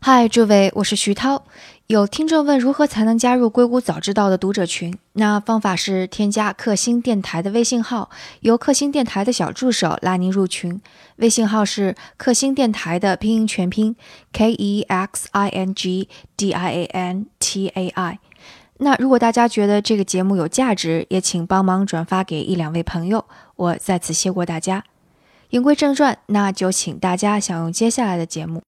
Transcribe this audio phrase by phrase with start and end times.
[0.00, 1.42] 嗨，诸位，我是徐涛。
[1.88, 4.96] 有听众问如何才能加入硅谷早知道的读者群？
[5.14, 10.80] 那方法是添加克星电台的微信号，由克星电台的小助手拉您入群。
[11.16, 13.96] 微信号是克星电台的拼音全拼
[14.32, 18.18] k e x i n g d i a n t a i。
[18.78, 23.24] 那如果大家觉得这个节目有价值，也请帮忙转发给一两位朋友。
[23.56, 24.84] 我在此谢过大家。
[25.50, 28.62] 言归正传，那就请大家享用接下来的节目。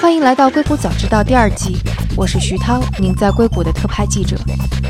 [0.00, 1.76] 欢迎来到《硅谷早知道》第二季，
[2.16, 4.36] 我是徐涛，您在硅谷的特派记者。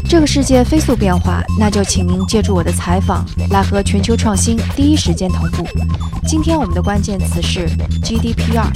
[0.08, 5.64] 这个世界飞速变化，那就请您借助我的采访，来和全球创新第一时间同步。
[6.26, 7.66] 今天我们的关键词是
[8.02, 8.70] GDPR。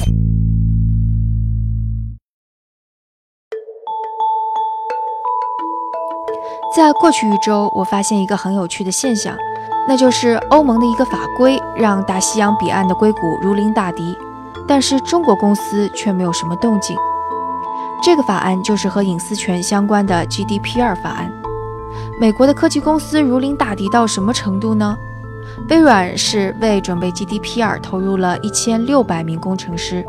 [6.74, 9.36] 在过去一周，我发现一个很有趣的现象。
[9.90, 14.16] 那就是欧盟的一个法规，让大西洋彼岸的硅谷如临大敌，
[14.64, 16.96] 但是中国公司却没有什么动静。
[18.00, 21.28] 这个法案就是和隐私权相关的 GDPR 法案。
[22.20, 24.96] 美国的科技公司如临大敌到什么程度呢？
[25.68, 30.06] 微软是为准备 GDPR 投入了一千六百名工程师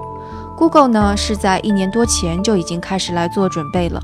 [0.55, 3.99] ，Google 呢是在一年多前就已经开始来做准备了。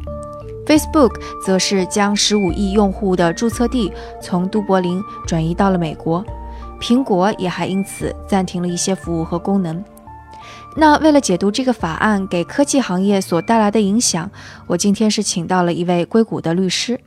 [0.67, 3.89] Facebook 则是将十五亿用户的注册地
[4.21, 6.23] 从都柏林转移到了美国，
[6.79, 9.81] 苹果也还因此暂停了一些服务和功能。
[10.75, 14.29] 那为了解读这个法案给科技行业所带来的影响，
[14.67, 16.99] 我今天是请到了一位硅谷的律师。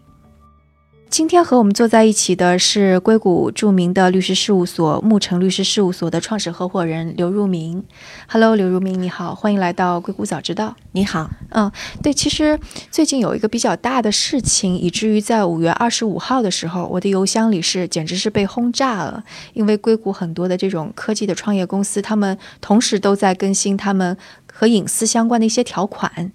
[1.10, 7.82] 今天和我们坐在一起的是硅谷著名的律师事务所牧城律师事务所的创始合伙人刘如明。
[8.28, 10.76] Hello，刘如明，你好，欢迎来到硅谷早知道。
[10.92, 11.68] 你好，嗯，
[12.00, 12.56] 对，其实
[12.92, 24.16] 最近有一个比较大的事情，以至于在五月二十五号的时候，我的邮箱里是简直是被轰炸了，因为硅谷很多的这种科技的创业公司，他们同时都在更新他们
[24.52, 26.30] 和隐私相关的一些条款。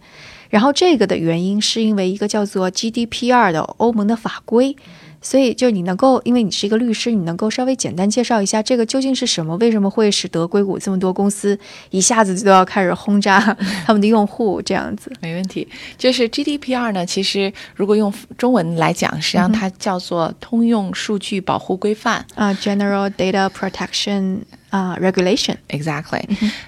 [0.49, 4.75] 然后这个的原因是因为一个叫做 GDPR 的欧盟的法规，
[5.21, 9.57] 所以就你能够，因为你是一个律师，你能够稍微简单介绍一下这个究竟是什么？
[9.57, 11.57] 为什么会使得硅谷这么多公司
[11.89, 13.39] 一下子就要开始轰炸
[13.85, 14.61] 他们的用户？
[14.61, 15.67] 这样子没问题。
[15.97, 24.41] 就是 GDPR 呢，其实如果用中文来讲，实际上它叫做通用数据保护规范啊，General Data Protection。
[24.75, 26.21] 啊，regulation，exactly。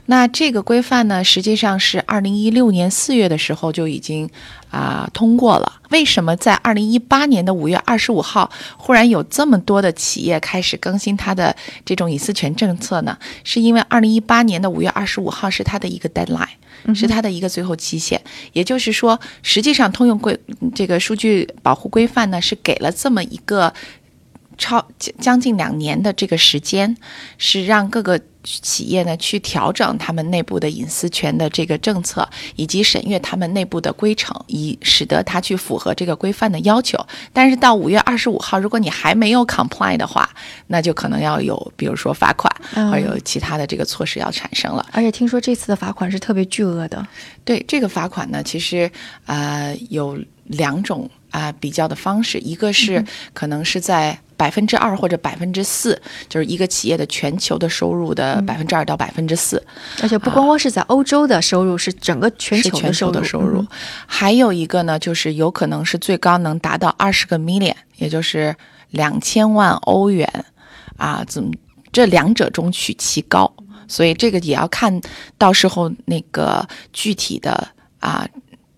[0.05, 4.29] 那这个规范呢，实际上是二零一六年四月的时候就已经
[4.71, 5.81] 啊通过了。
[5.89, 11.53] 为什么在二零一八年的五月二十五号，忽然有这么多的企业开始更新它的
[11.83, 13.17] 这种隐私权政策呢？
[13.43, 16.47] 是因为二零一八年的五月二十五号是它的一个 deadline，
[16.95, 18.21] 是它的一个最后期限。
[18.53, 20.39] 也就是说，实际上通用规
[20.73, 23.73] 这个数据保护规范呢，是给了这么一个。
[24.57, 24.85] 超
[25.19, 26.95] 将近两年的这个时间，
[27.37, 36.97] 是让各个企业呢去调整他们内部的隐私权的这个政策，以及审阅他们内部的规程，以使得它去符合这个规范的要求。
[37.33, 40.29] 但是到五月二十五号，如果你还没有 comply 的话，
[40.67, 42.51] 那就可能要有，比如说罚款，
[42.89, 44.85] 或有其他的这个措施要产生了。
[44.93, 47.05] 而且听说这次的罚款是特别巨额的。
[47.43, 48.89] 对这个罚款呢，其实
[49.25, 53.03] 呃有两种啊比较的方式，一个是
[53.33, 54.19] 可能是在。
[54.37, 55.99] 百分之二或者百分之四，
[56.29, 59.57] 就是一个企业的全球的收入的百分之二到百分之四，
[59.99, 63.65] 而且不光光是在欧洲的收入，是整个全球全球的收入。
[64.05, 68.55] 还有一个呢，就是有可能是最高能达到二十个 million，也就是
[68.91, 70.31] 两千万欧元
[70.97, 71.51] 啊，怎么
[71.91, 73.51] 这两者中取其高？
[73.87, 75.01] 所以这个也要看
[75.39, 77.69] 到时候那个具体的
[77.99, 78.29] 啊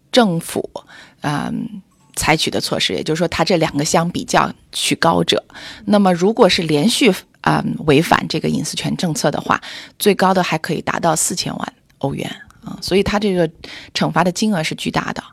[0.10, 0.72] 政府
[1.20, 1.82] 嗯。
[2.20, 5.42] 采取的措施，也就是说，它这两个相比较取高者，
[5.86, 7.10] 那么如果是连续
[7.40, 9.60] 啊违反这个隐私权政策的话，
[9.98, 12.30] 最高的还可以达到四千万欧元
[12.66, 13.50] 啊，所以它这个
[13.94, 15.24] 惩罚的金额是巨大的。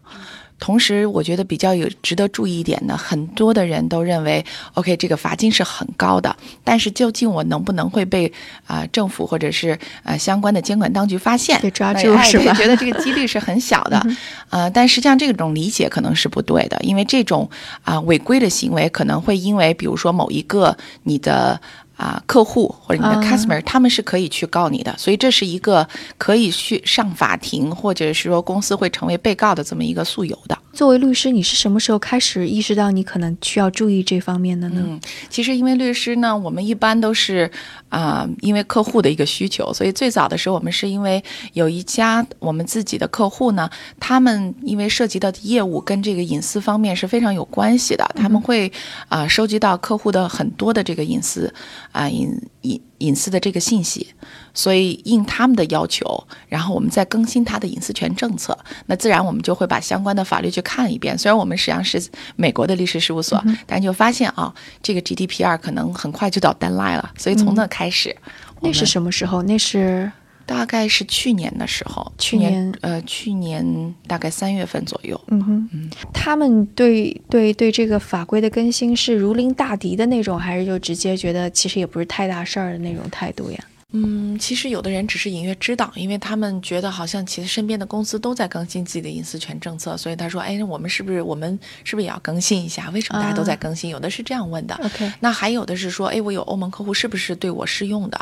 [0.59, 4.45] 同时，我觉得比较有值得注意一点呢，很多的人都认为
[4.75, 6.35] ，OK，这个罚金是很高的，
[6.65, 8.33] 但是究竟我能不能会被
[8.67, 12.55] 啊政府或者是呃相关的监管当局发现被抓住是吧？
[12.55, 14.03] 觉得这个几率是很小的，
[14.51, 17.49] 呃，但实际上这种理解可能是不对的，因为这种
[17.85, 21.61] 啊违规的行为可能会因为比如说某一个你的。
[21.97, 25.89] 啊，客户或者你的 customer，他们是可以去告你的，所以这是一个
[26.19, 30.59] 可以去上法庭，或者是说公司会成为被告的这么一个诉由的。
[30.77, 34.83] 作为律师，你是什么时候开始意识到你可能需要注意这方面的呢？
[34.87, 35.01] 嗯，
[35.31, 37.51] 其实因为律师呢，我们一般都是
[37.89, 41.25] 啊，因为客户的一个需求，所以最早的时候，我们是因为
[41.55, 48.71] 有一家我们自己的客户呢，他们因为涉及到的业务跟这个隐私方面是非常有关系的，他们会
[49.09, 51.51] 啊收集到客户的很多的这个隐私
[51.93, 52.39] 啊隐。
[52.67, 54.15] 隐隐私的这个信息，
[54.53, 61.17] 所以应他们的要求，然后我们再更新他的隐私权政策，那自然我们就会把相关的法律去看一遍。
[61.17, 62.03] 虽然我们实际上是
[62.37, 64.53] 美国的律师事务所，但就发现啊，
[64.83, 68.15] 这个 GDPR 可能很快就到 deadline 了，所以从那开始，
[68.61, 69.43] 那是什么时候？
[69.43, 70.11] 那是。
[70.47, 75.21] 大概是去年的时候，去年呃，去年大概三月份左右。
[75.27, 83.59] 嗯哼，嗯，他们对对对这个法规的更新是如临大敌的那种，还是就直接觉得其实也不是太大事儿的那种态度呀？
[83.93, 92.91] 嗯，其实有的人只是隐约知道，因为他们觉得好像其实身边的公司都在更新自己的隐私权政策，所以他说：“哎，我们是不是我们是不是也要更新一下？
[92.91, 94.75] 为什么大家都在更新？”有的是这样问的。
[94.83, 98.21] OK，那还有的是说：“哎，我有欧盟客户，是不是对我适用的？”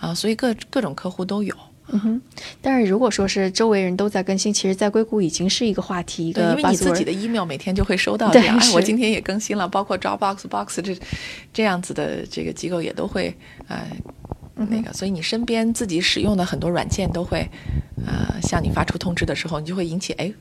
[0.00, 1.54] 啊，所以各各种客户都有。
[1.88, 2.22] 嗯哼，
[2.62, 10.96] 但是如果说是周围人都在更新，其实，在硅谷已经是一个话题，一个因为你自己的 email 每天就会收到这样，哎，我今天也更新了，包括 Dropbox、Box 这
[11.52, 13.36] 这样子的这个机构也都会，
[13.68, 13.84] 呃，
[14.70, 17.48] 那个，所以你身边自己使用的很多软件都会。
[18.06, 20.32] 呃，向你发出通知的时候，你就会引起哎，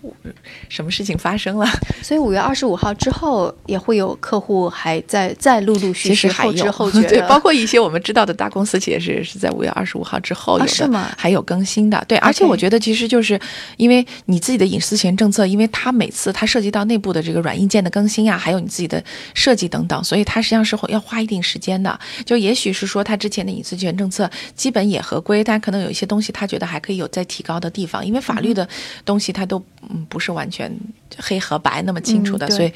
[0.69, 1.67] 什么事情发生了？
[2.01, 12.03] 所以五月二十五号之后，也会有客户还在在陆陆续续后知后 觉，对，包括一些我们知道的大公司其实是是在五月二十五号之后有的，是吗还有更新的。
[12.07, 13.39] 对，而且我觉得其实就是
[13.77, 21.99] 因为你自己的隐私权政策，因为它每次它涉及到内部的这个软硬件的更新呀，还有你自己的设计等等，所以它实际上是会要花一定时间的。
[22.25, 27.51] 就也许是说它之前的隐私权政策基本也合规，但可能有一些东西它觉得还可以有再提高。
[27.51, 28.65] 高的地方，因为法律的
[29.03, 30.73] 东西它都嗯不是完全
[31.17, 32.71] 黑和白那么清楚的，所以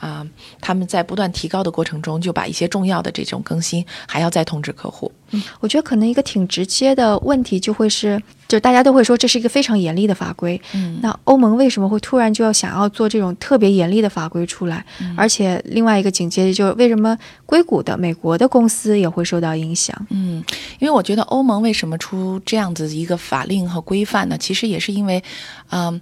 [0.00, 0.26] 啊，
[0.60, 5.12] 他们在不断提高的过程中，就把一些重要的这种更新还要再通知客户。
[5.30, 10.60] 嗯，我觉得可能一个挺直接的问题就会是，就大家都会说这是一个非常严厉的法规。
[10.72, 14.84] 嗯，那欧盟为什么会突然就要想要做这种特别严厉的法规出来？
[15.16, 19.94] 而且另外一个紧接着就是为什么硅谷的美国的公司也会受到影响？
[20.10, 20.44] 嗯，
[20.78, 24.38] 因为我觉得欧盟为什么出这样子一个法令和规范呢？
[24.38, 25.22] 其实也是因为，
[25.70, 26.00] 嗯，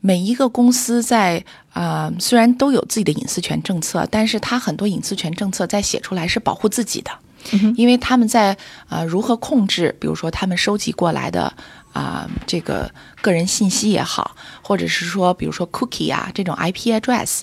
[0.00, 7.10] 每一个公司在啊虽然都有自己的隐私权政策，但是它很多隐私权政策在写出来是保护自己的。
[7.76, 8.56] 因为他们在
[8.88, 11.52] 啊如何控制，比如说他们收集过来的
[11.92, 12.90] 啊这个
[13.20, 17.40] 个人信息也好，或者是说比如说 cookie 啊这种 IP address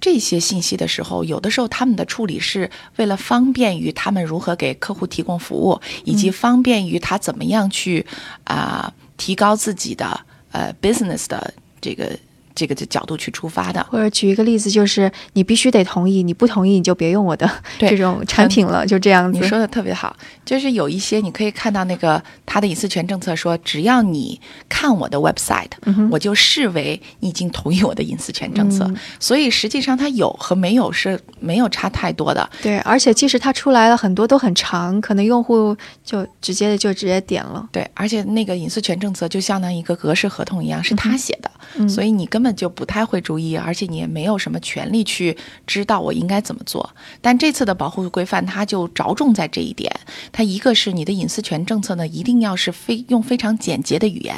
[0.00, 8.06] 这些信息的时候，有的时候他们的处理是为了方便于他们如何给客户提供服务，以及方便于他怎么样去
[8.44, 10.20] 啊提高自己的
[10.52, 12.18] 呃 business 的这个。
[12.60, 19.40] 这个的角度去出发的，或者举一个例子，就是你必须得同意，你不同意你就别用我的这种产品了，就这样子。
[19.40, 20.14] 你说的特别好，
[20.44, 25.70] 就是有一些你可以看到那个他的隐私权政策说，只要你看我的 website，
[26.10, 28.86] 我就视为你已经同意我的隐私权政策。
[29.18, 32.46] 所以实际上它有和没有是没有差太多的。
[32.60, 35.74] 对，而且即使它出来了很多都很长，可能用户
[36.04, 37.66] 就直接的就直接点了。
[37.72, 42.49] 对，而且那个隐私权政策就相当于一个格式合同一样，是他写的，所以你根本。
[42.52, 45.36] 就不太会注意，而且你也没有什么权利去
[45.66, 46.94] 知道我应该怎么做。
[47.20, 49.90] 但这次的保护规范，它就着重在这一点。
[50.32, 54.34] 它一个是你的隐私权政策呢，一定要是非用非常简洁的语言、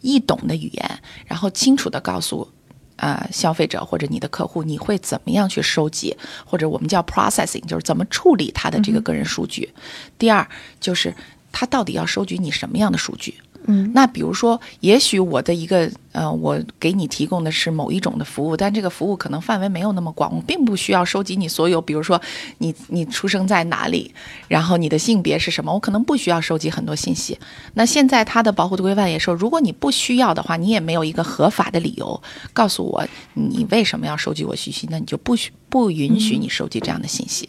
[0.00, 2.48] 易懂的语言，然后清楚的告诉
[2.96, 9.72] 啊消费者或者你的客户，你会怎么样去收集，或者我们叫 processing，就是怎么处理他的这个个人数据。
[10.18, 10.46] 第二
[10.80, 11.14] 就是
[11.52, 13.34] 他到底要收集你什么样的数据。
[13.66, 22.20] 嗯，那比如说，也许我的一个呃，我给你提供的是某一种的服务，但这个服务可能范围没有那么广，我并不需要收集你所有，比如说
[22.58, 24.14] 你你出生在哪里，
[24.48, 27.38] 然后你的性别是什么，我可能不需要收集很多信息。
[27.74, 33.04] 那现在它的保护的规范也说，如果你不需要的话，你也没有一个合法的理由告诉我
[33.34, 37.48] 你为什么要收集我信息，那你就不许不允许你收集这样的信息。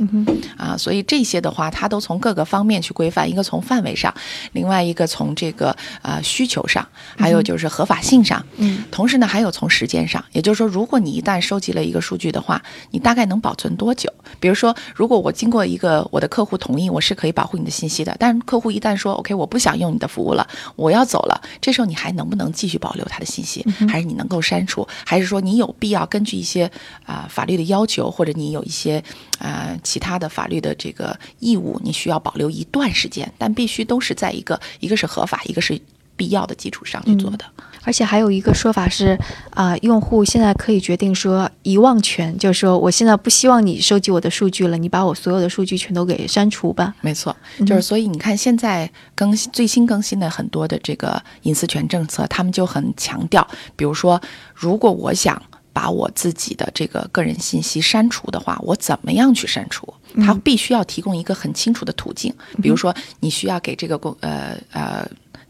[0.57, 4.12] 啊，所以这些的话，它都从各个方面去规范，一个从范围上，
[4.53, 5.75] 另外一个从这个。
[6.01, 8.54] 呃，需求上，还有就是合法性上，嗯，
[8.91, 14.12] 同时呢，还有从时间上，也就是说，如果你一旦收集了一个数据的话，你大概能保存多久？
[14.39, 23.65] 比如说，如果我经过一个我的客户同意，我是可以保护你的信息的，但是客户一旦说 OK，我不想用你的服务了，我要走了，这时候你还能不能继续保留他的信息？
[23.89, 24.88] 还是你能够删除？
[25.05, 26.69] 还是说你有必要根据一些
[27.05, 29.03] 啊法律的要求，或者你有一些
[29.38, 35.79] 啊其他的法律的这个义务，你需要保留一段时间，但必须都是在一个一个是合法，一个是。
[36.17, 37.43] 必要的基础上去做的，
[37.85, 39.17] 而且还有一个说法是，
[39.51, 46.93] 啊，用户现在可以决定说遗忘权，就是说我现在不希望你收集我的数据了，你把我所有的数据全都给删除吧。
[47.01, 54.19] 没错，就是所以你看现在更新最新更新的很多的这个隐私权政策，他们就很强调，比如说，
[54.53, 59.93] 如果我想把我自己的这个个人信息删除的话，我怎么样去删除？
[60.25, 62.33] 它必须要提供一个很清楚的途径。
[62.63, 65.05] 比如说，你需要给这个公呃呃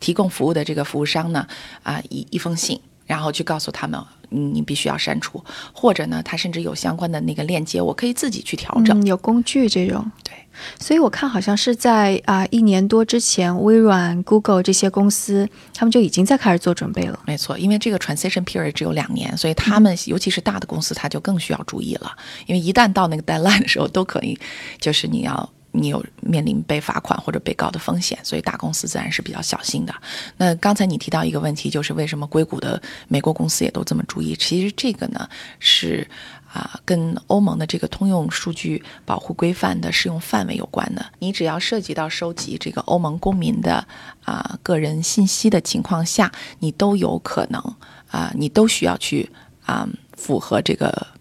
[0.06, 1.48] 提供服务的这个服务商呢
[1.82, 4.00] 啊一一封信，然后去告诉他们。
[4.30, 9.06] 你必须要删除，或者呢，它甚至有相关的那个链接，我可以自己去调整。
[9.06, 10.34] 有工具这种，对。
[10.80, 17.18] 所以我看好像是在啊一年多之前，微软、Google 这些公司他们就已经在开始做准备了。
[17.26, 22.12] 没错，因为这个 transition period 只有两年，所以他们尤其是大的公司，他就更需要注意了。
[22.48, 24.38] 因为一旦到那个 deadline 的时候，都可以
[24.82, 25.50] 就是你要。
[25.76, 29.94] 你有面临被罚款或者被告的风险，所以大公司自然是比较小心的。
[30.38, 34.36] 那刚才你提到一个问题，就是为什么硅谷的美国公司也都这么注意？
[34.36, 35.28] 其实这个呢
[35.60, 36.08] 是
[36.52, 41.06] 啊，跟欧盟的这个通用数据保护规范的适用范围有关的。
[41.20, 43.86] 你只要涉及到收集这个欧盟公民的
[44.24, 47.62] 啊个人信息的情况下，你都有可能
[48.10, 49.30] 啊，你都需要去
[49.66, 51.15] 啊符合这个。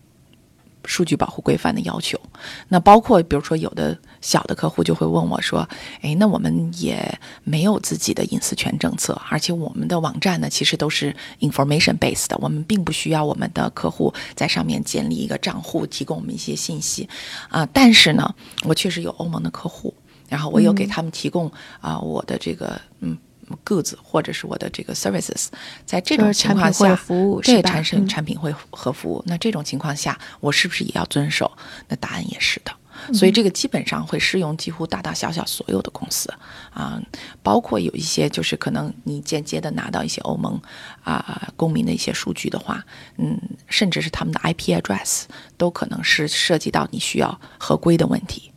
[0.84, 2.18] 数据保护规范的要求，
[2.68, 5.68] 那包括比如说有的小的客户就会问我说
[6.02, 17.08] ：“哎，那我们也没有自己的隐私权政策，而且我们的网站呢其实都是 information based 的，我们并不需要我们的客户在上面建立一个账户，提供我们一些信息
[17.48, 17.66] 啊。
[17.72, 19.94] 但是呢，我确实有欧盟的客户，
[20.28, 21.50] 然后我有给他们提供
[21.80, 23.16] 啊我的这个嗯。”
[23.64, 25.46] Goods 或者是我的这个 services，
[25.84, 26.98] 在这种情况下，
[27.42, 31.50] 对产生产品会和服务，那这种情况下，我是不是也要遵守？
[31.88, 32.72] 那答案也是的。
[33.12, 36.32] 所以这个基本上会适用几乎大大小小所有的公司
[36.72, 37.02] 啊，
[37.42, 40.58] 包括有一些就是可能你间接的拿到一些欧盟
[41.02, 42.82] 啊公民的一些数据的话，
[43.18, 43.36] 嗯，
[43.66, 45.24] 甚至是他们的 IP address
[45.58, 48.52] 都可能是涉及到你需要合规的问题。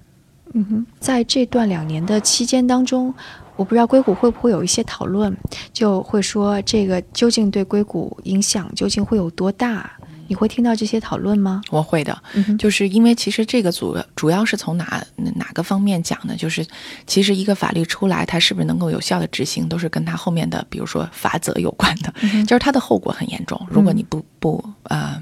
[0.54, 3.14] 嗯哼，在这段两年的期间当中。
[3.56, 5.36] 我不知道硅谷会不会有一些讨论，
[5.74, 9.90] 就会说这个究竟对硅谷影响究竟会有多大？
[10.28, 11.64] 你会听到这些讨论吗？
[11.72, 12.16] 我会的，
[12.60, 16.36] 就是因为其实这个主主要是从哪哪个方面讲呢？
[16.38, 16.64] 就是
[17.08, 22.14] 其实一个法律出来，它是不是能够有效的执行，都是跟它后面的比如说法则有关的，
[22.44, 23.60] 就是它的后果很严重。
[23.72, 25.20] 如果你不不呃。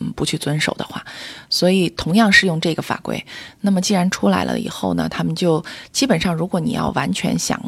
[0.00, 1.04] 嗯，不去遵守的话，
[1.50, 3.24] 所以同样适用这个法规。
[3.62, 7.60] 那么既然出来了以后呢，他们就基本上，如果你要完全想，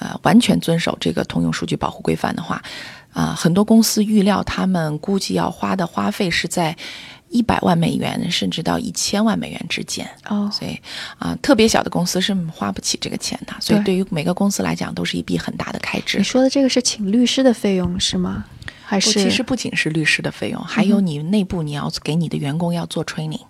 [0.00, 2.60] 呃，完全遵守这个通用数据保护规范的话，
[3.12, 6.76] 啊，很多公司预料他们估计要花的花费是在
[7.28, 10.08] 一百万美元甚至到一千万美元之间。
[10.28, 10.76] 哦，所以
[11.18, 13.54] 啊，特别小的公司是花不起这个钱的。
[13.60, 16.18] 所以对于每个公司来讲，都是一笔很大的开支。
[16.18, 18.44] 你说的这个是请律师的费用是吗？
[18.88, 23.44] 还是其实不仅是律师的费用，还有你内部你要给你的员工要做 training，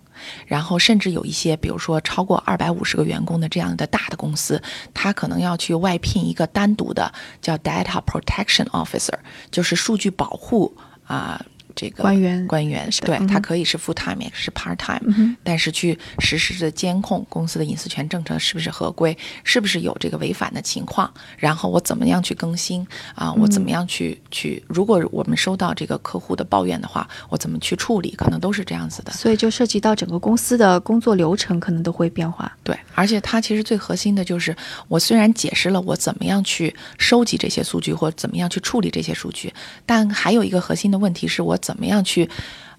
[0.47, 4.59] 然后甚至有一些，比如说超过二百五十个员工的这样的大的公司，
[4.95, 9.13] 他可能要去外聘一个单独的叫 data protection officer，
[9.51, 10.75] 就是数据保护
[11.05, 11.39] 啊。
[11.77, 23.31] 这个官员官员对他可以是 full time 也是 part time，但是去实时的监控公司的隐私权政策是不是合规，是不是有这个违反的情况，然后我怎么样去更新啊？
[23.33, 24.63] 我怎么样去去？
[24.67, 28.15] 如果我们收到这个客户的抱怨的话，我怎么去处理？
[28.17, 29.11] 可能都是这样子的。
[29.11, 32.51] 所以就涉及到整个公司的工作流程，可能都会变化。
[32.63, 34.55] 对，而且它其实最核心的就是，
[34.87, 39.53] 我虽然解释了我怎么样去收集这些数据，或怎么样去处理这些数据，
[39.85, 41.55] 但还有一个核心的问题是我。
[41.67, 42.29] 怎么样去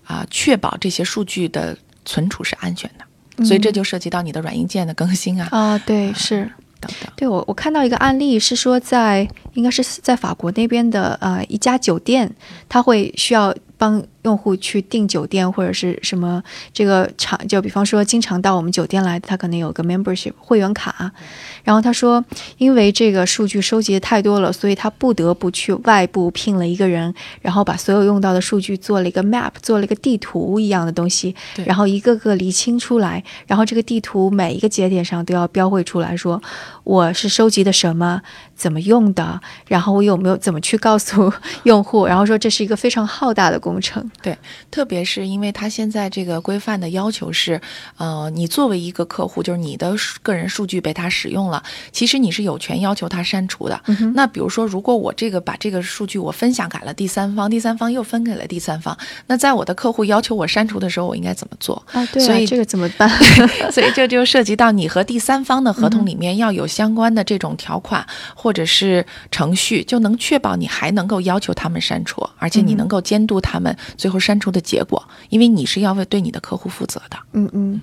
[0.05, 1.77] 啊确保这些数据的
[2.07, 3.45] 存储是安全的？
[3.45, 7.13] 所以这就涉及到你的软硬件的更新啊啊，对，是等等。
[7.15, 12.35] 对我我看到一个案例是说，在应该是在法国那边的呃一家酒店，
[12.67, 14.03] 他会需要帮。
[14.29, 16.43] 用户去订酒店或者是什么
[16.75, 21.11] 这个场，就比方说经常到我们酒店来，他可能有个 membership 会员卡。
[21.65, 22.23] 然后他说，
[22.59, 33.23] 因为这个数据收集的太多了，所以他不得不去外部聘了一个人，然后把所有用到的数据做了一个 map，做了一个地图一样的东西，然后一个个厘清出来。
[33.47, 36.41] 然后这个地图每一个节点上都要标绘出来，说
[36.85, 38.21] 我是收集的什么，
[38.55, 41.33] 怎么用的，然后我有没有怎么去告诉
[41.65, 42.07] 用户。
[42.07, 44.11] 然后说这是一个非常浩大的工程。
[44.21, 44.37] 对，
[44.71, 47.61] 特别是因为它现在这个规范的要求是，
[47.97, 53.81] 呃，你作为一个客户，就是你的个人数据被他使用了，其实你是有权要求他删除的。
[54.15, 58.97] 那比如说，如果我这个把这个数据我分享给了第三方，第三方又分给了第三方，
[59.29, 62.05] 那在我的客户要求我删除的时候，我应该怎么做啊？
[62.07, 63.09] 对，所以这个怎么办？
[63.71, 73.77] 所以这就涉及到你和第三方的合同里面要有相关的这种条款或者是程序，就能确保你还能够要求他们删除，而且你能够监督他们。
[73.99, 77.19] 最后删除的结果，因为你是要为对你的客户负责的。
[77.33, 77.83] 嗯嗯，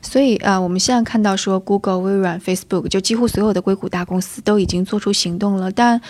[0.00, 5.70] 所以啊，我们现在看到说，Google、微软、Facebook，就几乎所有的硅谷大公司都已经做出行动了。
[5.70, 6.00] 但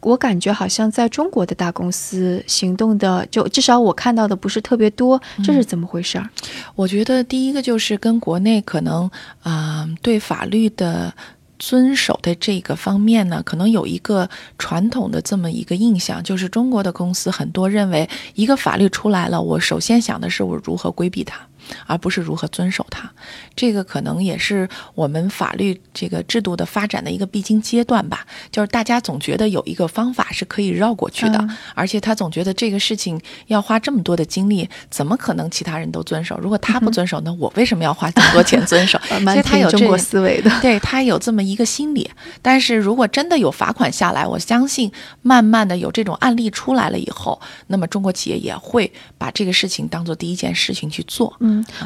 [0.00, 6.28] 我感觉好像在中国的大公司行动的，就至少我看到的不是特别多，这是怎么回事儿？
[6.76, 9.10] 我觉得第一个就是跟国内可能
[9.42, 11.12] 啊、对法律的。
[11.60, 21.38] 遵守的这个方面呢，可能有一个传统的这么一个印象，就是中国的公司很多认为，一个法律出来了，我首先想的是我如何规避它，
[21.86, 23.10] 而不是如何遵守它。
[23.54, 28.26] 这个可能也是我们法律这个制度的发展的一个必经阶段吧。
[28.50, 36.38] 就是大家总觉得有一个方法是可以绕过去的，嗯而且他总觉得这个事情要花这么多的精力，怎么可能其他人都遵守？
[36.38, 38.98] 如果他不遵守，那我为什么要花这么多钱遵守？
[39.10, 40.50] 呃其蛮实他有中国思维的。
[40.60, 42.10] 对他有这么一个心理，
[42.42, 44.90] 但是如果真的有罚款下来，我相信
[45.22, 51.34] 慢慢的有这种案例出来了以后，那么中国企业也会把这个事情当做第一件事情去做。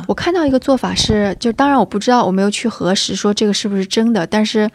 [0.07, 4.69] 我看到一个做法是，就当然我不知道，我没有去核实说这个是不是真的，但是，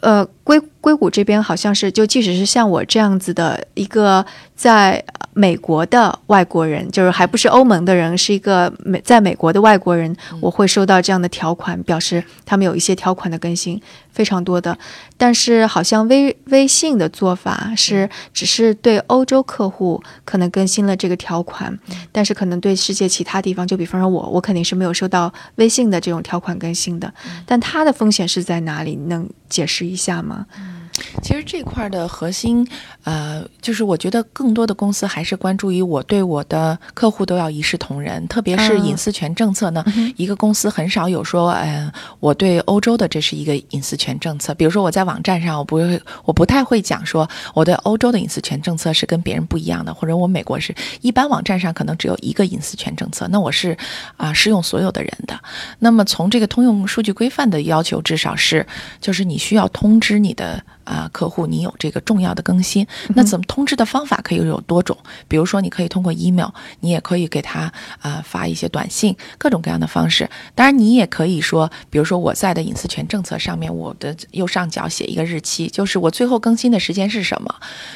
[0.00, 4.24] 呃，硅硅谷这边好像是，就即使是像我这样子的一个
[4.56, 5.02] 在
[5.34, 13.80] 美国的外国人，就是还不是欧盟的人，是一个美在美国的外国人，我会收到这样的条款，表示他们有一些条款的更新，
[14.10, 14.76] 非常多的。
[15.16, 21.78] 但是好像微微信的做法是，只是对欧洲客户可能更新了这个条款，
[22.10, 27.12] 但是可能对世界其他地方，就比方说我，我肯定是没有收到微信的这种条款更新的。
[27.46, 28.96] 但它的风险是在哪里？
[29.06, 30.31] 能解释一下吗？
[30.32, 30.46] 吗？
[30.56, 30.81] 嗯、
[31.22, 32.66] 其实这块儿的核心，
[33.04, 39.84] 呃，就是我觉得更多的公司还是关注于我对我的客户都要一视同仁，特别是嗯隐私权政策呢。
[40.16, 44.54] 一个公司很少有说，嗯、我对欧洲的这是一个隐私权政策。
[44.54, 53.76] 比如说我在网站上，我不会，我不太会讲说我对欧洲的隐私权政策是跟别人不一样的，或者我美国是一般网站上可能只有一个隐私权政策，那我是
[54.16, 55.38] 啊、适用所有的人的。
[55.78, 58.66] 那么从这个通用数据规范的要求，至少是
[59.00, 62.86] 就是你需要通知你的啊、客户，你有这个重要的更新。
[63.14, 64.96] 那怎么通知的方法可以有多种？
[65.28, 66.48] 比如说，你可以通过 email，
[66.80, 70.28] 你也可以给他啊、发一些短信，各种各样的方式。
[70.54, 77.54] 当然，你也可以说，比如说我在的隐私权政策上面，我的右上角写一个日期，就是我最后更新的时间是什么。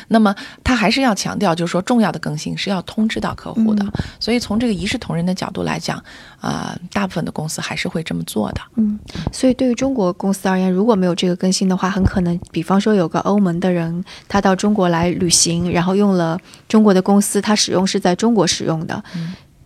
[0.08, 3.84] 那么他还是要强调，就是说重要的更新是要通知到客户的。
[4.20, 6.02] 所以从这个一视同仁的角度来讲，
[6.40, 8.60] 啊、大部分的公司还是会这么做的。
[8.76, 8.98] 嗯，
[9.32, 19.02] 所以对于中国公司而言，如果没有这个更新的话，很可能，比方说有个欧盟的人，他到中国来旅行，然后用了中国的公司，他使用是在中国使用的，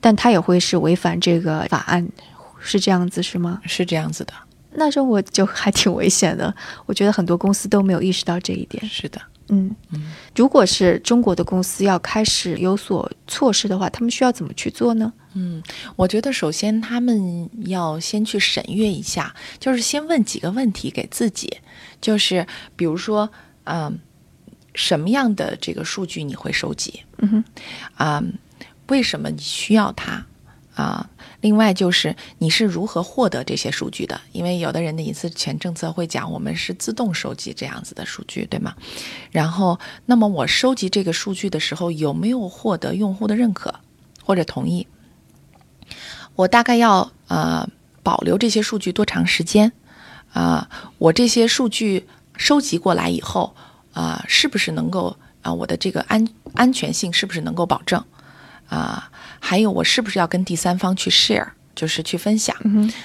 [0.00, 2.06] 但他也会是违反这个法案，
[2.58, 3.60] 是这样子是吗？
[3.64, 4.32] 是这样子的，
[4.72, 6.54] 那中国就还挺危险的，
[6.86, 8.84] 我觉得很多公司都没有意识到这一点。
[8.86, 9.20] 是的。
[9.52, 9.74] 嗯，
[10.36, 15.12] 如果是中国的公司要开始有所措施的话，他们需要怎么去做呢？
[15.96, 21.58] 我觉得首先他们要先去审阅一下，就是先问几个问题给自己，
[22.00, 23.30] 就是比如说，
[23.64, 23.98] 嗯、
[24.74, 27.02] 什么样的这个数据你会收集？
[27.18, 27.44] 嗯哼，
[27.94, 28.22] 啊、
[28.88, 30.26] 为什么你需要它？
[30.74, 31.10] 啊，
[31.42, 34.18] 另外就是你是如何获得这些数据的？
[34.32, 38.74] 因为有的人的隐私权政策会讲，我们是自动收集这样子的数据，对吗？
[39.30, 43.74] 然后，那么我收集这个数据的时候，有没有获得用户的认可
[44.24, 44.86] 或者同意？
[46.34, 47.68] 我大概要呃
[48.02, 49.72] 保留这些数据多长时间？
[50.32, 53.54] 啊、我这些数据收集过来以后，
[53.92, 58.04] 啊、是不是能够啊、我的这个安安全性是不是能够保证？
[58.68, 62.56] 啊、还有我是不是要跟第三方去 share，就是去分享？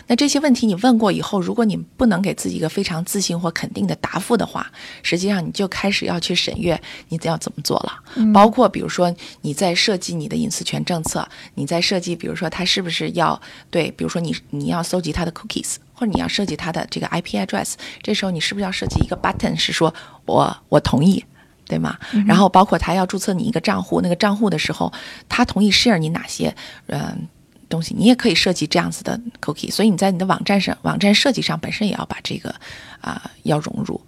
[0.08, 4.70] 那这些问题你问过以后，如果你不能给自己一个非常自信或肯定的答复的话，
[5.04, 8.34] 实际上你就开始要去审阅你要怎么做了。
[8.34, 19.94] 包括比如说你在设计你的隐私权政策，你在设计，比如说它是不是要对，比如说你你要搜集它的 cookies，或者你要设计它的这个 IP address，这时候你是不是要设计一个 button 是说
[20.26, 21.24] 我我同意？
[21.68, 21.98] 对吗？
[22.28, 24.94] 然后包括他要注册你一个账户，那个账户的时候，
[25.28, 27.28] 他同意 share 你哪些嗯、
[27.70, 29.72] 东西，你也可以设计这样子的 cookie。
[29.72, 32.54] 所以你在你的网站上，网站设计上本身也要把这个
[33.02, 34.00] 啊、要融入。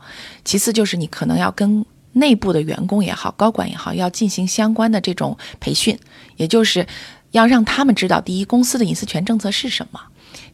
[0.43, 5.97] 其次就是你可能要跟内部的员工也好，高管也好，要进行相关的这种培训，
[6.35, 6.87] 也就是
[7.31, 9.99] 要让他们知道，第一，公司的隐私权政策是什么。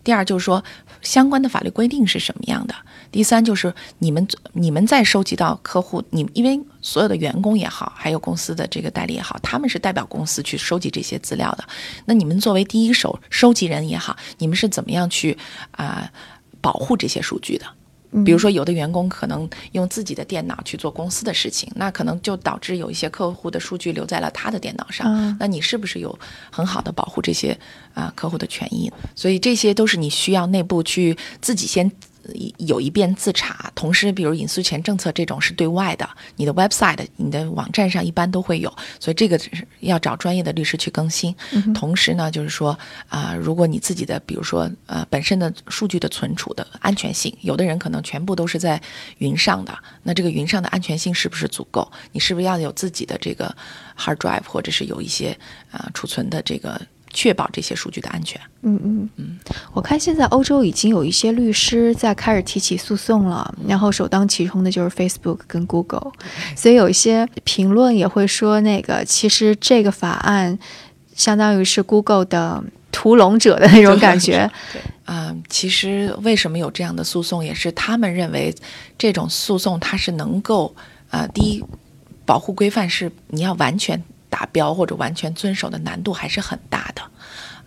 [0.03, 0.63] 第二就是说，
[1.01, 2.75] 相关的法律规定是什么样的。
[3.11, 11.63] 第三就是你们你们在收集到客户，你因为所有的员工也好，还有公司的这个代理也好，他们是代表公司去收集这些资料的。
[12.05, 15.37] 那你们作为第一手收集人也好，你们是怎么样去
[15.71, 16.11] 啊、
[16.59, 17.65] 保护这些数据的？
[18.25, 25.07] 比如说，有的员工可能用自己的电脑去做公司的事情，那可能就导致有一些客户的数据留在了他的电脑上。
[25.07, 26.17] 嗯那你是不是有
[26.51, 27.57] 很好的保护这些
[27.93, 28.91] 啊、客户的权益？
[29.15, 31.91] 所以这些都是你需要内部去自己先
[32.57, 39.39] 有一遍自查，同时，比如隐私权政策这种是对外的，你的 website、你的网站上一般都会有，所以这个
[39.81, 41.35] 要找专业的律师去更新。
[41.73, 42.77] 同时呢，就是说
[43.09, 48.81] 啊，如果你自己的，比如说呃本身的数据的存储的安全性，有的人可能全部都是在
[49.17, 51.91] 云上的，那这个云上的安全性是不是足够？
[52.13, 53.53] 你是不是要有自己的这个
[53.97, 55.37] hard drive，或者是有一些
[55.71, 56.81] 啊储存的这个？
[57.13, 58.41] 确保这些数据的安全。
[58.63, 59.39] 嗯嗯嗯，
[59.71, 66.11] 我看现在欧洲已经有一些律师在开始提起诉讼了，然后首当其冲的就是 Facebook 跟 Google，
[66.55, 70.57] 所以有一些评论也会说，那个其实这个法案
[71.15, 74.49] 相当于是 Google 的屠龙者的那种感觉。
[74.73, 78.55] 对，嗯，其实为什么有这样的诉讼，也是他们认为
[78.97, 80.73] 这种诉讼它是能够，
[81.09, 81.63] 呃，第一，
[82.25, 84.01] 保护规范是你要完全。
[84.33, 87.01] 达标或者完全遵守的难度还是很大的，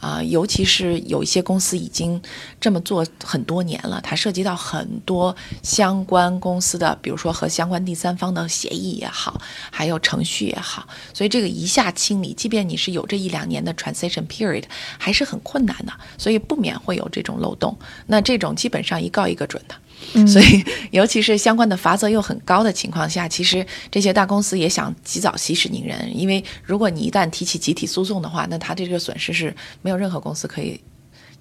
[0.01, 2.21] 啊，尤其是有一些公司已经
[2.61, 14.65] 这么做很多年了，它涉及到很多相关公司的，比如说和相关第三方的协议也好，还有程序也好，所以这个一下清理，即便你是有这一两年的 transition period，
[14.99, 17.79] 还是很困难的，所以不免会有这种漏洞。
[18.09, 19.77] 那这种基本上一告一个准的。
[20.27, 30.81] 所以，尤其是相关的罚则又很高的情况下，其实这些大公司也想及早息事宁人，因为如果你一旦提起集体诉讼的话，那他这个损失是没有任何公司可以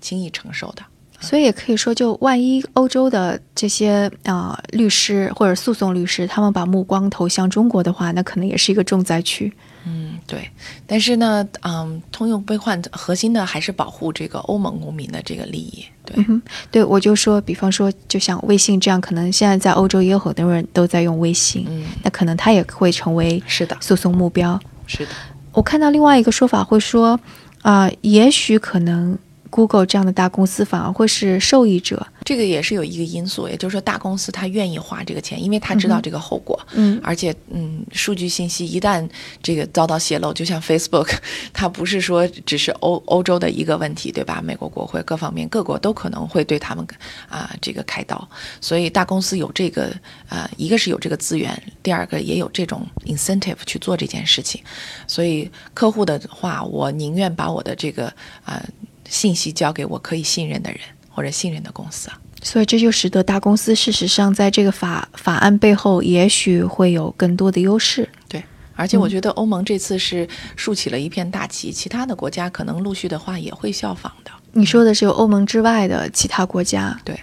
[0.02, 0.84] 轻易承受的。
[1.22, 9.52] 所以也可以说，就万一欧洲的这些啊律师或者诉讼律师，他们把目光投向中国的话，那可能也是一个重灾区。
[9.86, 10.50] 嗯，对，
[10.86, 15.86] 但是呢，嗯，通用悲患核心的还是保护这个欧盟公民的这个利益。
[16.04, 16.26] 对，
[16.72, 24.60] 对我就说，比方说，就像微信这样，可能现在在欧洲也有很多人都在用微信，嗯，那可能它也会成为是的诉讼目标。
[24.88, 25.12] 是的，
[25.52, 27.20] 我看到另外一个说法会说，
[27.62, 29.18] 啊，也许可能。
[29.52, 39.08] Google 这样的大公司反而会是受益者，这个也是有一个因素，也就是说大公司他愿意花这个钱，因为他知道这个后果，嗯，而且嗯，数据信息一旦
[39.44, 41.16] 这个遭到泄露，就像 Facebook，
[41.54, 44.42] 它不是说只是欧欧洲的一个问题，对吧？
[44.44, 46.84] 美国国会各方面各国都可能会对他们
[47.30, 48.28] 啊这个开刀，
[48.60, 49.96] 所以大公司有这个
[50.28, 54.60] 啊，一个是有这个资源，第二个也有这种 incentive 去做这件事情，
[55.06, 58.12] 所以客户的话，我宁愿把我的这个
[58.44, 58.66] 啊。
[59.08, 60.80] 信息交给我可以信任的人
[61.16, 68.10] 或者信任的公司啊，所以这就使得大公司事实上在这个法法案背后也许会有更多的优势。
[68.28, 68.44] 对，
[68.76, 74.32] 而且我觉得欧盟这次是竖起了一片大旗，其他的国家可能陆续的话也会效仿的。
[74.52, 77.00] 你说的是欧盟之外的其他国家？
[77.06, 77.18] 对，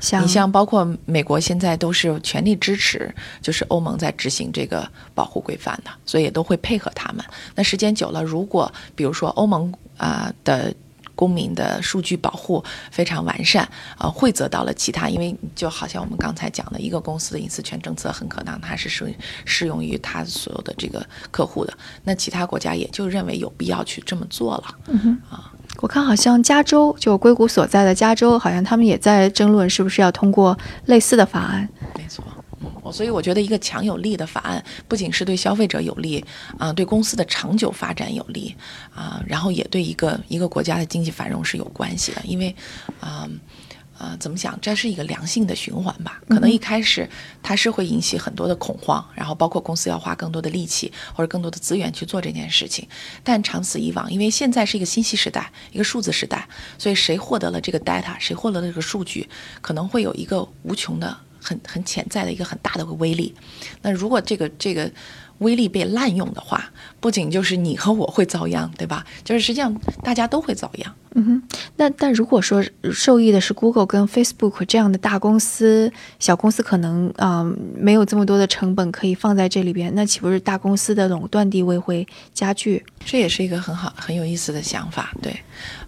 [0.00, 7.24] 像你像包括美国现在都是全力支持，就是欧盟在执行这个保护规范的，所以也都会配合他们。
[7.54, 10.74] 那时间久了，如果比如说欧盟啊的。
[11.16, 19.12] 公民的数据保护非常完善，呃，汇泽到了其他，因为就好像我们刚才讲的，一个公司的隐私权政策很可能它是适
[19.44, 21.72] 适用于它所有的这个客户的，
[22.04, 24.64] 那其他国家也就认为有必要去这么做了。
[24.88, 25.50] 嗯哼，啊，
[25.80, 31.68] 我看好像加州就硅谷所在的加州，好像他们也在争论是不是要通过类似的法案。
[31.96, 32.22] 没错。
[32.92, 36.24] 所以我觉得一个强有力的法案，不仅是对消费者有利，
[36.58, 38.54] 啊，对公司的长久发展有利，
[38.94, 42.22] 啊，然后也对一个一个国家的经济繁荣是有关系的。
[42.24, 42.54] 因为，
[43.00, 43.28] 啊，
[43.98, 46.20] 呃，怎么讲，这是一个良性的循环吧？
[46.28, 47.08] 可能一开始
[47.42, 52.86] 它是会引起很多的恐慌，然后包括公司要花更多的力气或者更多的资源去做这件事情。
[53.24, 59.28] 但长此以往，因为现在是一个信息时代，一个数字时代，所以谁获得了这个 data，谁获得了这个数据，
[59.60, 61.16] 可能会有一个无穷的。
[61.46, 63.32] 很很潜在的一个很大的个威力，
[63.82, 64.90] 那如果这个这个
[65.38, 69.04] 威力被滥用的话，不仅就是你和我会遭殃，对吧？
[69.22, 70.94] 就是实际上大家都会遭殃。
[71.14, 71.42] 嗯哼，
[71.76, 82.84] 那但如果说受益的是 Google 跟 Facebook 这样的大公司，小公司可能啊没有这么多的成本可以放在这里边，那岂不是大公司的垄断地位会加剧？
[83.04, 85.34] 这也是一个很好很有意思的想法，对，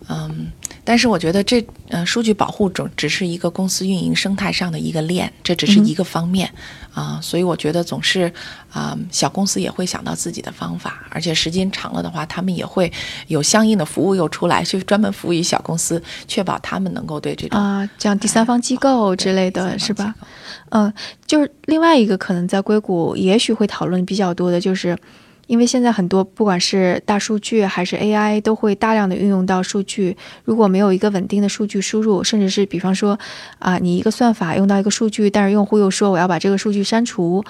[0.08, 0.52] 嗯。
[0.88, 6.50] 但是我觉得这呃，数据保护总只是一个公司运营生态上的一个链，这只是一个方面
[6.94, 8.32] 啊，所以我觉得总是
[8.72, 12.90] 啊，小公司也会想到自己的方法，而且时间长了的话，他们也会
[13.26, 20.14] 有相应的服务又出来，去专门服务于小公司，确保他们能够对这种啊，这样第三方机构之类的是吧？
[20.70, 20.90] 嗯，
[21.26, 24.96] 就是另外一个可能在硅谷也许会讨论比较多的就是。
[25.48, 30.16] 因为现在很多不管是大数据还是 AI，都会大量的运用到数据。
[30.44, 33.18] 如果没有一个稳定的数据输入，甚至是比方说，
[33.58, 37.42] 啊，你一个算法用到一个数据，但是用户又说我要把这个数据删除，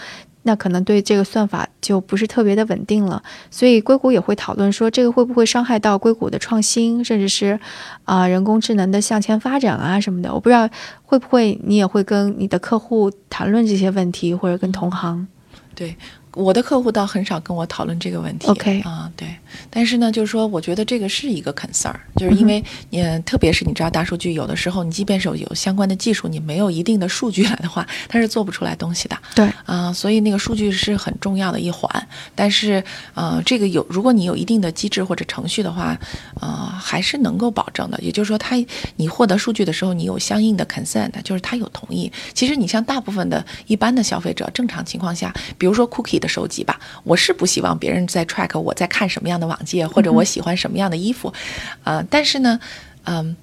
[0.45, 3.21] 那可能对这个算法就不是特别的稳定了。
[3.51, 7.59] 所以硅谷也会讨论说，这个会不会伤害到硅谷的创新，甚至是
[8.05, 10.33] 啊人工智能的向前发展啊什么的。
[10.33, 10.69] 我不知道
[11.03, 15.27] 会不会你也会跟你的客户谈论这些问题，或者跟同行。
[15.75, 15.97] 对。
[16.35, 18.81] 我的客户倒很少跟我讨论这个问题，OK。
[18.83, 19.29] 啊，对，
[19.71, 32.09] 但是呢，就是说，我觉得这个是一个 concern，就是因为，嗯，特别是你知道，大数据有的时候，你即便是有相关的技术，你没有一定的数据来的话，它是做不出来东西的，对，啊，所以那个数据是很重要的一环。
[32.35, 32.83] 但是，
[33.15, 35.99] 呃，这个有，如果你有一定的机制或者程序的话，
[36.41, 36.49] 呃，
[36.81, 37.99] 还是能够保证的。
[38.01, 38.57] 也就是说，它
[38.97, 42.11] 你获得数据的时候，你有相应的 consent，就是他有同意。
[42.33, 46.29] 其实你像大部分的一般的消费者，正常情况下，比如说 cookie 的。
[46.29, 51.33] 收集吧，我是不希望别人在 track 我在看什么样的网页，或者我喜欢什么样的衣服，
[51.85, 52.59] 呃，但是呢，
[53.05, 53.37] 嗯，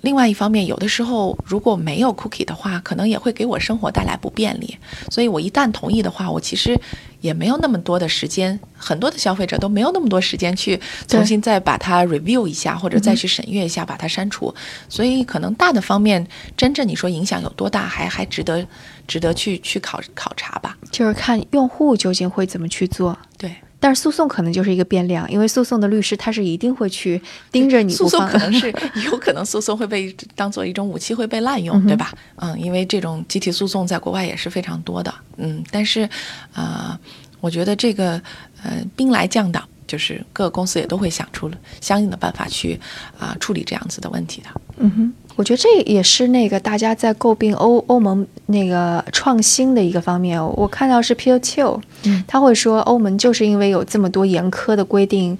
[0.00, 4.76] 另外一方面，有的时候如果没有 cookie 的话，可能也会给我生活带来不便利。
[5.10, 6.78] 所以我一旦同意的话，我其实
[7.20, 14.54] 也没有那么多的时间，很多的消费者都没有那么多时间去重新再把它 review 一下，或者再去审阅一下，把它删除。
[14.88, 16.24] 所以可能大的方面，
[16.56, 18.64] 真正你说影响有多大，还还值得。
[19.08, 23.16] 值得去去考考察吧，就是看用户究竟会怎么去做。
[23.38, 27.20] 对，但是诉讼可能就是一个变量，因为诉讼的律师他是一定会去
[27.52, 27.92] 盯着你。
[27.92, 28.72] 诉讼可能是
[29.04, 32.12] 有可能诉讼会被当做一种武器会被滥用，对吧？
[32.36, 35.14] 嗯，因为这种集体诉讼在国外也是非常多的。
[35.36, 36.08] 嗯，但是，
[36.54, 36.98] 呃，
[37.40, 38.20] 我觉得这个
[38.62, 42.80] 呃兵来将挡，就是各个公司也都会想出相应的办法去
[43.18, 44.48] 啊处理这样子的问题的。
[44.78, 45.12] 嗯哼。
[45.36, 50.42] 我觉得这也是那个大家在诟病欧欧盟那个创新的一个方面。
[50.54, 51.80] 我看到是 Peter Thiel，
[52.26, 55.36] 他会说欧盟就是因为有这么多严苛的规定。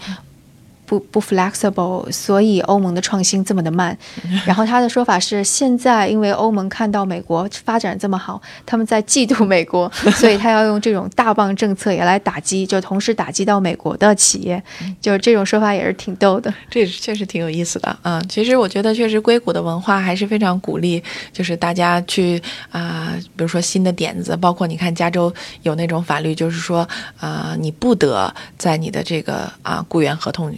[0.87, 3.97] 不不 flexible，所以欧盟的创新这么的慢。
[4.47, 14.63] 然后他的说法是，现在因为欧盟看到美国发展这么好，他们在嫉妒美国， 所以他要用这种大棒政策也来打击，就同时打击到美国的企业。
[15.01, 17.97] 就是这种说法也是挺逗的，这确实挺有意思的。
[18.03, 30.55] 嗯，其实我觉得确实硅谷的文化还是非常鼓励，就是大家去啊，比如说新的点子，包括你看加州有那种法律，就是说啊，你不得在你的这个啊雇员合同。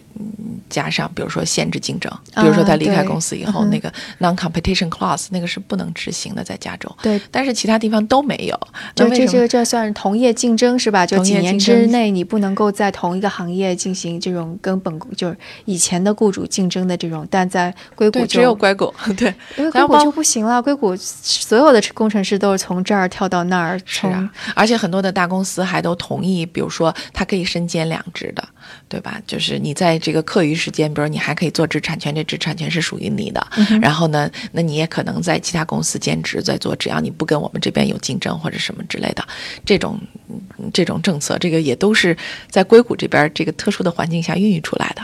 [0.68, 6.90] 加上，比如说限制竞争，比如说他离开公司以后，那个 non-competition clause 那个是不能执行的，在加州。
[7.02, 8.58] 对，但是其他地方都没有。
[8.94, 11.06] 就这这这算是同业竞争是吧？
[11.06, 20.60] 就几年之内你不能够在同一个行业进行这种跟本就是以前的雇主竞争的这种，但在硅谷只有硅谷 对，因为硅谷就不行了。
[20.60, 28.46] 硅谷所有的工程师都是从这儿跳到那儿，是啊，而且很多的大公司还都同意，比如说他可以身兼两职的。
[28.86, 29.20] 对吧？
[29.26, 33.46] 就是你在这个课余时间，比如你还可以做知识产权，这知识产权是属于你的。
[33.82, 39.22] 然后呢，那你也可能在其他公司兼职在做，只要你不跟我们这边有竞争或者什么之类的，
[39.66, 40.00] 这种
[40.72, 42.16] 这种政策，这个也都是
[42.48, 45.02] 在硅谷这边这个特殊的环境下孕育出来的。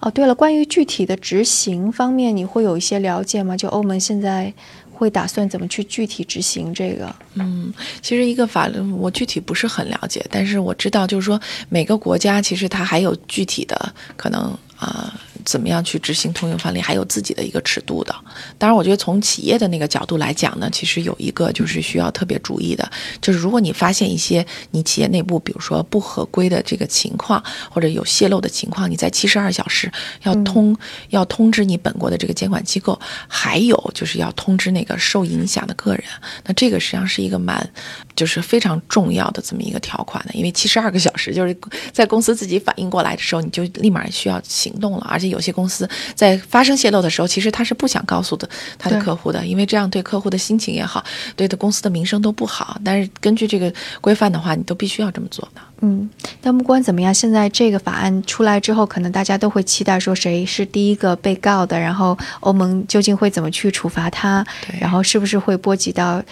[0.00, 3.54] 哦，对了，关于具体的执行方面，你会有一些了解吗？
[3.54, 4.54] 就欧盟现在。
[5.02, 7.12] 会打算怎么去具体执行这个？
[7.34, 15.12] 嗯，其实一个法律我具体不是很了解，但是我知道，就是说每个国家其实它还有具体的可能啊。
[15.44, 18.14] 怎么样去执行通用范例，还有自己的一个尺度的。
[18.58, 22.88] 当然，我觉得从企业的那个角度来讲呢，其实有一个就是需要特别注意的，
[23.20, 29.90] 就是如果你发现一些你企业内部，比如说不合规的这个情况，或者有泄露的情况，你在七十二小时
[30.22, 30.76] 要通
[31.10, 36.04] 要通知你本国的这个监管机构，还有就是要通知那个受影响的个人。
[36.44, 37.68] 那这个实际上是一个蛮
[38.14, 41.56] 就是非常重要的这么一个条款的，因为七十二个小时就是
[41.92, 45.31] 在公司自己反应过来的时候，你就立马需要行动了，而且。
[45.32, 51.02] 有些公司在发生泄露的时候，其实他是不想告诉的他的客户的，因为这样对客户的心情也好，
[51.34, 52.78] 对的公司的名声都不好。
[52.84, 55.60] 但是根据这个规范的话，你都必须要这么做的。
[55.84, 56.08] 嗯，
[56.40, 64.46] 但不管怎么样，现在这个法案出来之后，可能大家都会期待说谁是第一个被告的，然后欧盟究竟会怎么去处罚他，
[64.80, 66.22] 然后是不是会波及到，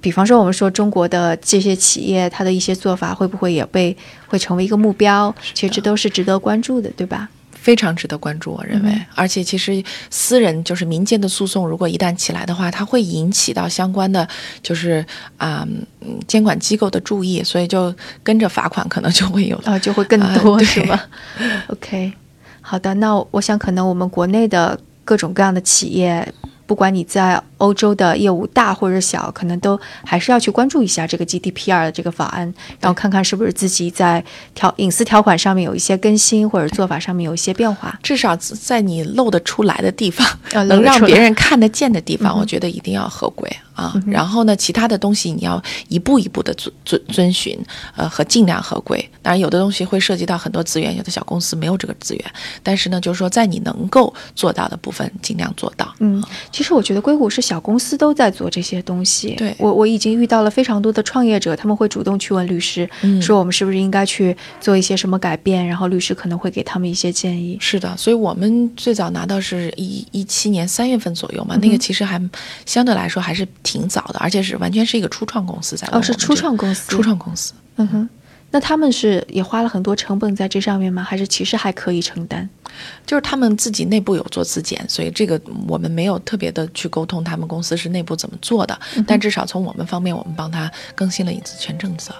[0.00, 3.94] 比方说我们说中国的这些企业，它的一些做法会不会也被
[4.26, 5.34] 会成为一个目标？
[5.52, 7.28] 其实这都是值得关注的，对吧？
[7.64, 8.92] 非常值得关注，我认为。
[9.14, 14.28] 而且，其实私人就是民间的诉讼，如果一旦起来的话，它会引起到相关的，
[14.62, 15.02] 就是
[15.38, 15.66] 啊，
[16.26, 21.08] 监管机构的注意，所以就跟着罚款可能就会有啊，就会更多，是吧？
[21.72, 22.12] OK，
[22.60, 22.92] 好的。
[22.94, 26.30] 那我想，可能我们国内的各种各样的企业，
[26.66, 27.42] 不管你在。
[27.58, 34.22] 欧洲的业务大或者小，可能都还是要去关注一下这个 GDPR 的这个法案，然后看看是不是自己在
[34.54, 37.98] 条隐私条款上面有一些更新，或者做法上面有一些变化。
[38.02, 43.94] 至少在你露得出来的地方，呃能 让别人看得见的地方，嗯我觉得一定要合规啊。
[44.06, 47.58] 然后呢，其他的东西你要一步一步的遵遵遵循，
[47.96, 48.98] 呃，和尽量合规。
[49.22, 52.24] 当然，有的东西会涉及到很多资源，有的小公司没有这个资源，
[52.62, 55.94] 但是呢，就是说在你能够做到的部分，尽量做到。
[56.00, 56.22] 嗯，
[56.54, 59.34] 其实我觉得硅谷是小公司都在做这些东西。
[59.36, 67.58] 对我我已经遇到了非常多的创业者，他们会主动去问律师，嗯说我们是不是应该去做一些什么改变，然后律师可能会给他们一些建议。
[67.60, 72.22] 是的，所以我们最早拿到是一一七年三月份左右嘛，嗯那个其实还
[72.64, 76.88] 相对来说还是挺早的，而且是完全是一个初创公司在问哦，是初创公司。
[76.88, 77.52] 初创公司。
[77.78, 78.08] 嗯哼，
[78.54, 81.02] 那他们是也花了很多成本在这上面吗？
[81.02, 82.48] 还是其实还可以承担？
[83.04, 92.14] 就是他们自己内部有做自检，所以这个我们没有特别的去沟通他们公司是内部怎么做的，但至少从我们方面，我们帮他更新了隐私权政策。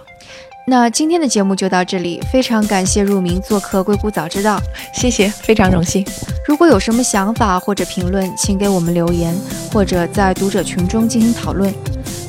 [0.66, 4.59] 那今天的节目就到这里，非常感谢入明做客《硅谷早知道》。
[4.92, 6.05] 谢谢，非常荣幸。
[6.49, 9.33] 如果有什么想法或者评论，请给我们留言，
[9.73, 11.73] 或者在读者群中进行讨论。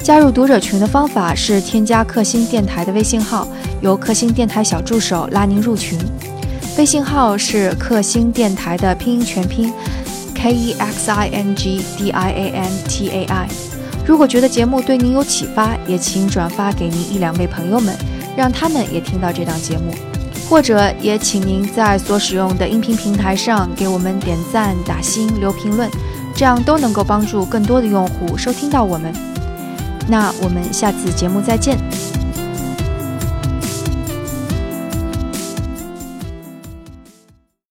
[0.05, 3.47] 加入读者群的方法是添加克星电台的微信号，
[3.81, 5.97] 由克星电台小助手拉您入群。
[6.77, 9.73] 微信号是克星电台的拼音全拼
[10.35, 13.47] ，K E X I N G D I A N T A I。
[14.05, 17.97] 如果觉得节目对您有启发，也请转发给您一两位朋友们，
[18.37, 19.91] 让他们也听到这档节目。
[20.47, 25.89] 或者也请您在所使用的音频平台上给我们点赞、打星、留评论，
[26.35, 29.11] 这样都能够帮助更多的用户收听到我们。
[30.07, 31.77] 那我们下次节目再见。